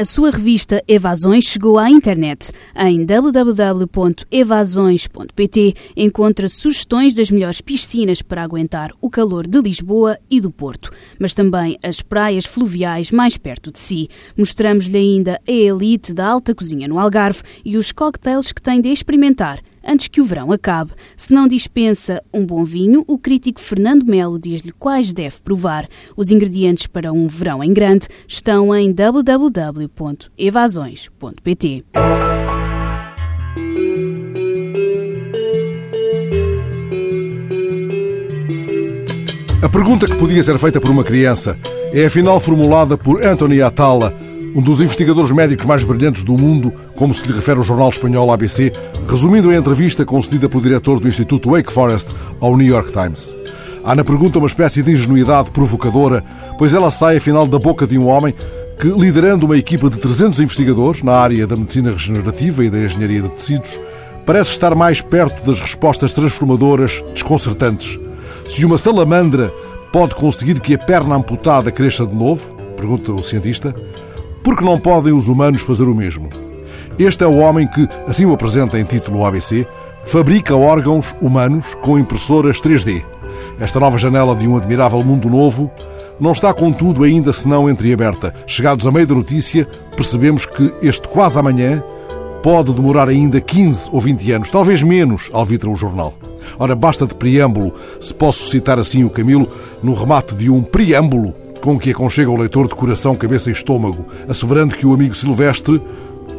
[0.00, 2.52] A sua revista Evasões chegou à internet.
[2.74, 10.50] Em www.evasões.pt encontra sugestões das melhores piscinas para aguentar o calor de Lisboa e do
[10.50, 14.08] Porto, mas também as praias fluviais mais perto de si.
[14.36, 18.88] Mostramos-lhe ainda a elite da alta cozinha no Algarve e os cocktails que tem de
[18.88, 20.92] experimentar antes que o verão acabe.
[21.16, 25.88] Se não dispensa um bom vinho, o crítico Fernando Melo diz-lhe quais deve provar.
[26.16, 31.84] Os ingredientes para um verão em grande estão em www.evasões.pt.
[39.70, 41.56] pergunta que podia ser feita por uma criança
[41.92, 44.12] é afinal formulada por Anthony Atala,
[44.54, 48.32] um dos investigadores médicos mais brilhantes do mundo, como se lhe refere o jornal espanhol
[48.32, 48.72] ABC,
[49.08, 53.36] resumindo a entrevista concedida pelo diretor do Instituto Wake Forest ao New York Times.
[53.84, 56.24] Há na pergunta uma espécie de ingenuidade provocadora,
[56.58, 58.34] pois ela sai afinal da boca de um homem
[58.80, 63.22] que, liderando uma equipa de 300 investigadores na área da medicina regenerativa e da engenharia
[63.22, 63.78] de tecidos,
[64.26, 68.00] parece estar mais perto das respostas transformadoras, desconcertantes.
[68.50, 69.52] Se uma salamandra
[69.92, 72.52] pode conseguir que a perna amputada cresça de novo?
[72.76, 73.74] Pergunta o cientista.
[74.42, 76.30] Por que não podem os humanos fazer o mesmo?
[76.98, 79.66] Este é o homem que, assim o apresenta em título ABC,
[80.04, 83.04] fabrica órgãos humanos com impressoras 3D.
[83.58, 85.70] Esta nova janela de um admirável mundo novo
[86.18, 88.34] não está, contudo, ainda senão entreaberta.
[88.46, 89.66] Chegados a meio da notícia,
[89.96, 91.82] percebemos que este quase amanhã
[92.42, 96.14] pode demorar ainda 15 ou 20 anos, talvez menos, alvitra o jornal.
[96.58, 99.48] Ora, basta de preâmbulo, se posso citar assim o Camilo,
[99.82, 104.06] no remate de um preâmbulo com que aconchega o leitor de coração, cabeça e estômago,
[104.28, 105.80] asseverando que o amigo Silvestre,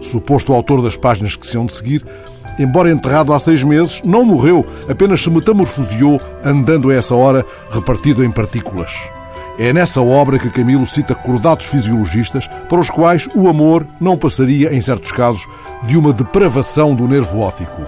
[0.01, 2.03] suposto autor das páginas que se hão de seguir,
[2.59, 8.23] embora enterrado há seis meses, não morreu, apenas se metamorfoseou, andando a essa hora repartido
[8.23, 8.91] em partículas.
[9.59, 14.73] É nessa obra que Camilo cita cordados fisiologistas para os quais o amor não passaria,
[14.73, 15.47] em certos casos,
[15.83, 17.85] de uma depravação do nervo óptico.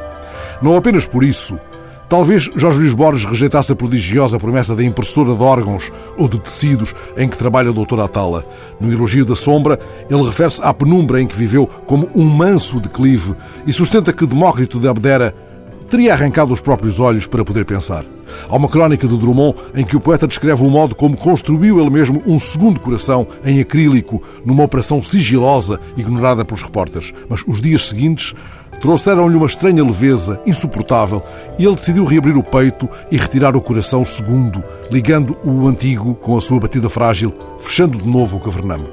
[0.61, 1.59] Não apenas por isso,
[2.09, 6.93] Talvez Jorge Luís Borges rejeitasse a prodigiosa promessa da impressora de órgãos ou de tecidos
[7.17, 7.99] em que trabalha o Dr.
[7.99, 8.45] Atala.
[8.79, 9.79] No elogio da sombra,
[10.09, 13.35] ele refere-se à penumbra em que viveu como um manso declive
[13.65, 15.33] e sustenta que Demócrito de Abdera
[15.89, 18.05] teria arrancado os próprios olhos para poder pensar.
[18.49, 21.89] Há uma crónica de Drummond em que o poeta descreve o modo como construiu ele
[21.89, 27.13] mesmo um segundo coração em acrílico numa operação sigilosa ignorada pelos repórteres.
[27.29, 28.33] Mas os dias seguintes
[28.83, 31.23] trouxeram-lhe uma estranha leveza, insuportável,
[31.57, 34.61] e ele decidiu reabrir o peito e retirar o coração segundo,
[34.91, 38.89] ligando o antigo com a sua batida frágil, fechando de novo o cavername.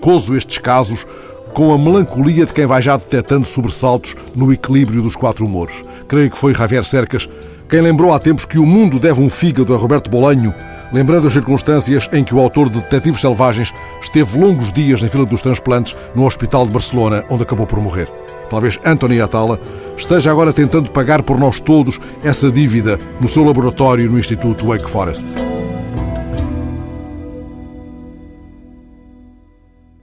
[0.00, 1.06] Coso estes casos
[1.54, 5.84] com a melancolia de quem vai já detectando sobressaltos no equilíbrio dos quatro humores.
[6.08, 7.28] Creio que foi Javier Cercas
[7.70, 10.52] quem lembrou há tempos que o mundo deve um fígado a Roberto Bolanho,
[10.92, 13.72] lembrando as circunstâncias em que o autor de Detetives Selvagens
[14.02, 18.10] esteve longos dias na fila dos transplantes no Hospital de Barcelona, onde acabou por morrer.
[18.48, 19.60] Talvez Anthony Atala
[19.96, 24.88] esteja agora tentando pagar por nós todos essa dívida no seu laboratório no Instituto Wake
[24.88, 25.57] Forest.